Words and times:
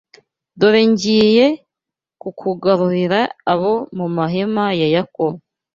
Dore 0.59 0.81
ngiye 0.91 1.47
kukugarurira 2.21 3.19
abo 3.51 3.73
mu 3.97 4.07
mahema 4.17 4.65
ya 4.79 4.87
Yakobo 4.95 5.37